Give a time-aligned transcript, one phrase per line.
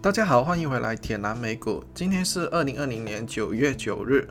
[0.00, 1.82] 大家好，欢迎回来铁蓝美股。
[1.92, 4.28] 今天是二零二零年九月九日。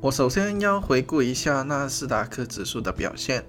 [0.00, 3.44] 我首先要回顾一下纳斯达克指数的表现。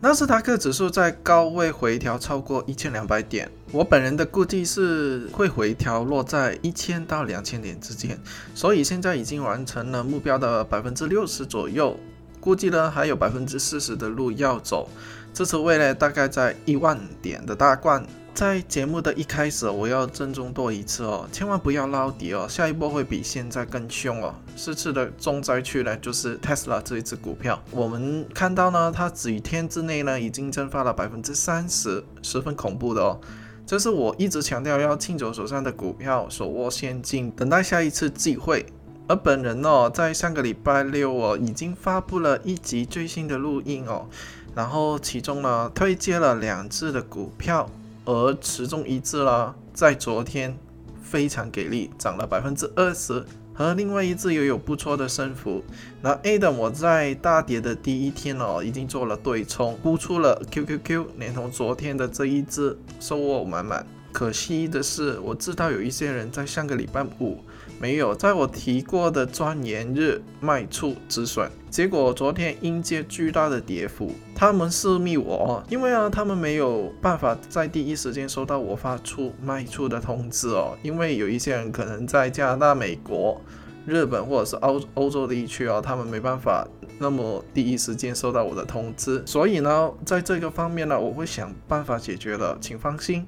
[0.00, 8.18] 纳斯达克指数在高位回调超过一千两百点，我本人的估计是会回调落在一千到两千点之间，
[8.54, 11.94] 所以现在已经完成了目标的百分之六十左右，
[12.40, 14.88] 估计呢还有百分之四十的路要走。
[15.34, 18.02] 这次位呢大概在一万点的大关。
[18.34, 24.34] 在节目的一开始，我要郑重多一次哦，千万不要捞底哦，下一波会比现在更凶哦。
[24.56, 27.62] 这次的重灾区呢，就是 Tesla 这一只股票。
[27.70, 33.20] 我们看到呢，它几天之内呢，已经蒸发了百分之三十，十分恐怖的哦。
[33.66, 38.64] 这是我一直强调要清走手上的股票，手握现金，等待下一次机会。
[39.08, 44.06] 而本人哦，在上个礼拜六哦，已经发布了一集最新的录音哦，
[44.54, 47.68] 然后其中呢，推荐了两只的股票。
[48.04, 50.56] 而其中一只啦，在昨天
[51.02, 53.24] 非常给力，涨了百分之二十，
[53.54, 55.62] 和另外一只也有不错的升幅。
[56.00, 63.86] 那 A 的我在大跌的第一天哦，已经做了对冲，估出了 QQQ，连同昨天的这一只收获满满。
[64.12, 67.38] 可惜的是，我知道有一些人在上个礼拜五
[67.82, 74.12] 没有在我提过的钻研日卖出止损，结果昨天迎接巨大的跌幅。
[74.36, 83.40] 他们私密我，因为啊，他们没有办法在第一时间收到我发出卖出的通知哦， 因为有一些人可能在加拿大、美国、
[83.84, 86.64] 日本或者是欧欧洲地区哦，他们没办法
[87.00, 93.26] 那么第一时间收到我的通知，所以呢，在这个方面呢，我会想办法解决的，请放心。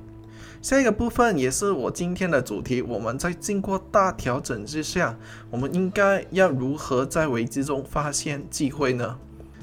[0.64, 2.80] 下一个部分也是我今天的主题。
[2.80, 5.14] 我们在经过大调整之下，
[5.50, 9.18] 我们应该要如何在危机中发现机会呢？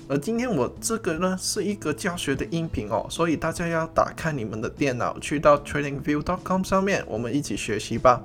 [0.08, 8.22] 而今天我这个呢是一个教学的音频哦，所以大家要打开你们的电脑，去到 TradingView.com 上面，我们一起学习吧。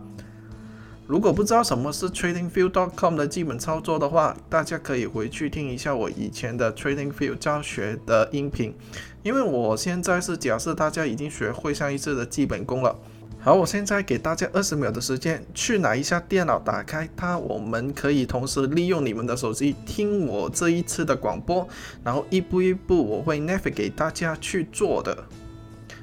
[1.06, 8.74] 如果不知道什么是 TradingView.com 的基本操作的话，大家可以回去听一下我以前的 TradingView 教学的音频，
[9.22, 12.96] 因为我现在是假设大家已经学会上一次的基本功了。
[13.38, 21.68] 好，我现在给大家二十秒的时间去拿一下电脑，打开它，我们可以同时利用你们的手机听我这一次的广播，
[22.02, 25.16] 然后一步一步我会 navigate 给大家去做的。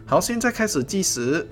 [0.05, 1.45] 好，现在开始计时。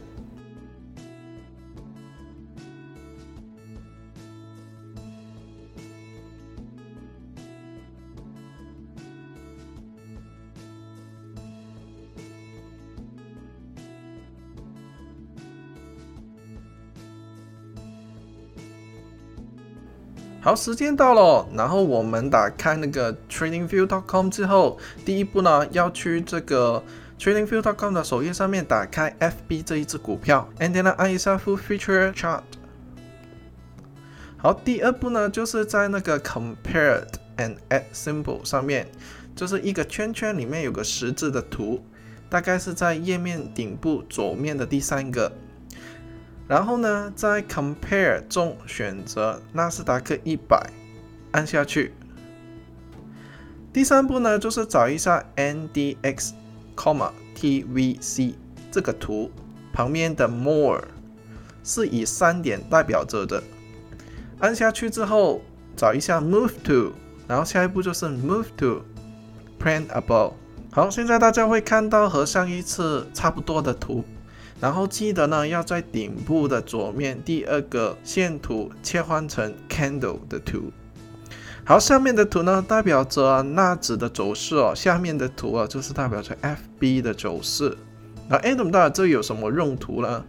[20.43, 26.83] 好，时间到了，然后我们打开那个 TradingView.com 之后，第一步呢要去这个
[27.19, 32.41] TradingView.com 的首页上面打开 FB 这一只股票，and then 按一下 Full Feature Chart。
[34.37, 37.05] 好，第二步呢就是在那个 Compared
[37.37, 38.87] and Add Symbol 上面，
[39.35, 41.83] 就是一个圈圈里面有个十字的图，
[42.31, 45.31] 大概是在页面顶部左面的第三个。
[46.51, 50.69] 然后呢，在 Compare 中选择纳斯达克一百，
[51.31, 51.93] 按下去。
[53.71, 56.31] 第三步呢，就是找一下 NDX,
[56.75, 58.33] comma TVC
[58.69, 59.31] 这个图
[59.71, 60.83] 旁边的 More
[61.63, 63.41] 是以三点代表着的。
[64.39, 65.39] 按下去之后，
[65.77, 66.91] 找一下 Move to，
[67.29, 68.81] 然后下一步就是 Move to
[69.57, 70.33] Print Above。
[70.73, 74.03] 好，现在大家会看到和上一次差不多的图。
[74.61, 80.71] 然后记得呢，要在顶部的左面第二个线图切换成 candle 的图。
[81.65, 86.37] 好，上面的图呢代表着纳指的走势哦，下面的图啊就是代表着
[86.79, 87.75] FB 的走势。
[88.29, 90.23] 那 Adam 大这有什么用途呢？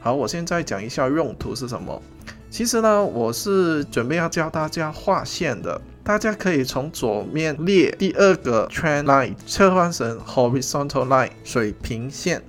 [0.00, 2.02] 好，我现在讲一下用途是什么。
[2.50, 12.42] 其实呢，我是准备要教大家画线的，大家可以从左面列第二个 trend line 切换成 horizontal line 水平线。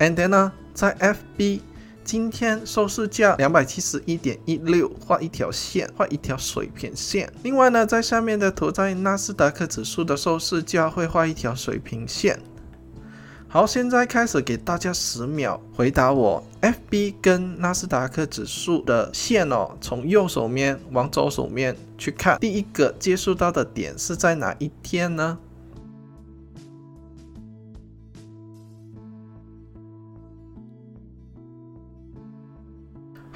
[0.00, 1.60] And then 呢，在 FB
[2.02, 7.30] 今天收市价两百七十一点一六，画一条线，画一条水平线。
[7.42, 12.40] 另外呢，在下面的图，在纳斯达克指数的收市价会画一条水平线。
[13.46, 25.36] 好，现在开始给大家十秒回答我，FB 跟纳斯达克指数的线哦，从右手面往左手面去看，第一个接触到的点是在哪一天呢？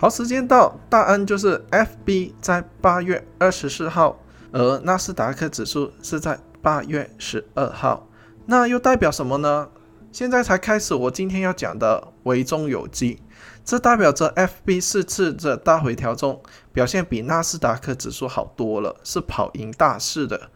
[0.04, 4.20] 好，时间到，答案就是 FB 在八月二十四号，
[4.52, 8.06] 而纳斯达克指数是在八月十二号。
[8.44, 9.70] 那又代表什么呢？
[10.12, 13.22] 现在才开始，我今天要讲的，为中有机。
[13.64, 16.38] 这代表着 FB 四次的大回调中
[16.74, 20.50] 表现比纳斯达克指数好多了，是跑赢大市的。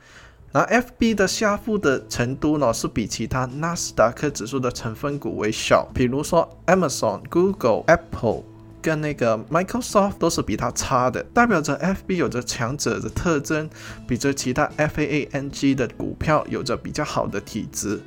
[0.53, 8.43] 那 FB 的下幅的程度呢，是比其他纳斯达克指数的成分股为小，比如说 Amazon、Google、Apple
[8.81, 13.69] 跟那个 Microsoft 都是比它差的，代表着 FB 有着强者的特征，
[14.07, 18.01] 比着其他 FAANG 的股票有着比较好的体质。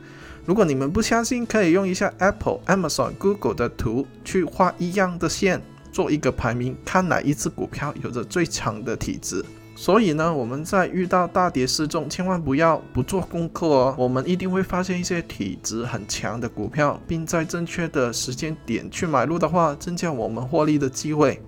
[0.46, 9.46] 如果你们不相信，可以用一下 Apple、Amazon、Google 的图去画一样的线，做一个排名，看哪一只股票有着最强的体质。
[9.82, 13.96] 所以呢，我们在遇到大跌失重，千万不要不做功课哦。
[13.98, 21.42] 我们一定会发现一些体质很强的股票，并在正确的时间点去买入的话，增加我们获利的机会。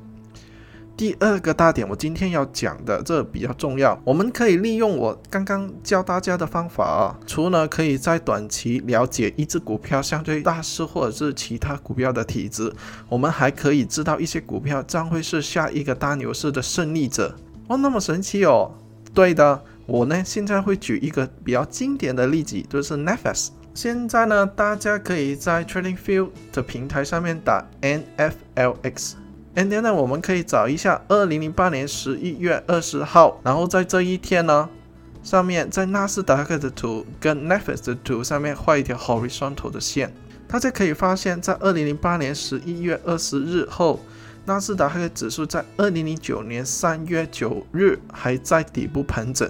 [0.98, 4.02] 第二个大点，我今天要讲的这比较重要。
[4.04, 12.74] 我们可以利用我刚刚教大家的方法啊，除了可以在短期了解一只股票相对大势或者是其他股票的体质，
[13.08, 17.36] 我们还可以知道一些股票将会是下一个大牛市的胜利者。
[17.68, 18.72] 哦，那么神奇哦！
[19.14, 23.50] 对的，我呢现在会举一个比较经典的例子，就是 Netflix。
[23.74, 29.14] 现在呢，大家可以在 Trading Field 的平台上面打 NFLX。
[29.56, 34.70] 今天呢，我们可以找一下二零零八年十一月二十号，然后在这一天呢，
[35.24, 40.14] 上面在纳斯达克的图跟 Netflix 的图上面画一条 horizontal 的线，
[40.48, 44.00] 大家可以发现，在二零零八年十一月二十日后，
[44.46, 49.50] 纳斯达克指数在二零零九年三月九日还在底部盘整，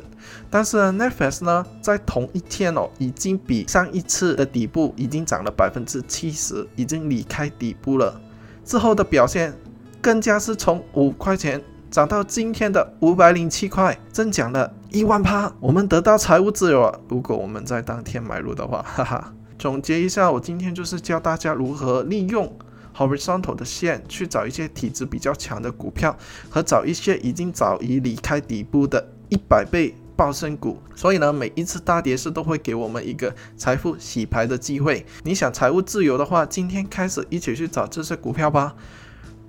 [0.49, 8.21] 但是呢，Netflix 呢，在同一天哦，已经比上一次的底部已经涨了百分之七十，已经离开底部了，
[8.63, 9.53] 之后的表现。
[9.99, 16.99] 更加是从五块钱涨到今天的五百零七块，增长了一万趴，我们得到财务自由了。
[17.07, 19.33] 如果我们在当天买入的话，哈哈。
[19.57, 22.53] 总结一下，我今天就是教大家如何利用
[22.95, 26.15] horizontal 的线去找一些体质比较强的股票，
[26.49, 30.77] 和找一些已经早已离开底部的一百倍暴升股。
[30.95, 35.05] 所以呢，每一次大跌市都会给我们一个财富洗牌的机会。
[35.23, 38.75] 你想财务自由的话，今天开始一起去找这些股票吧。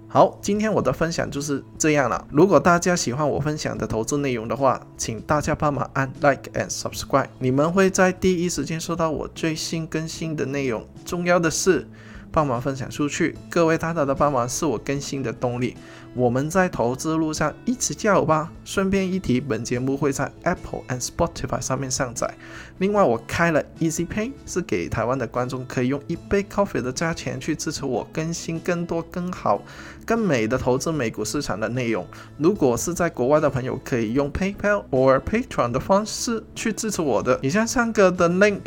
[0.09, 2.27] 好，今天我的分享就是这样了。
[2.31, 10.87] 如果大家喜欢我分享的投资内容的话，请大家帮忙按 like and subscribe，你们会在第一时间收到我最新更新的内容。
[11.05, 11.87] 重要的是。
[12.35, 15.77] 帮忙分享出去，各位大大的帮忙是我更新的动力。
[16.17, 18.51] 我们在投资路上一起加油吧！
[18.65, 22.33] 顺便一提，本节目会在 Apple and Spotify 上面上载。
[22.79, 29.63] 另外，我开了 Easy Pay，是给台湾的观众可以用一杯 coffee 的价钱去支持我更新更多、更好、
[30.05, 32.05] 更美的投资美股市场的内容。
[32.39, 37.39] 如果是在国外的朋友，可以用 PayPal 或 Patreon 的方式去支持我的。
[37.43, 38.61] 以上三个的 link。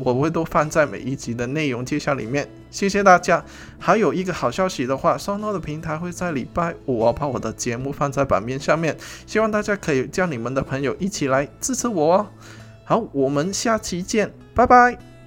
[0.00, 3.44] 我会都放在每一集的内容介绍里面，谢谢大家。
[3.78, 8.96] 还有一个好消息的话 s o n o 的平台会在礼拜五把我的节目放在版面上面，
[9.26, 12.26] 希望大家可以叫你们的朋友一起来支持我哦。
[12.84, 15.17] 好，我们下期见，拜拜。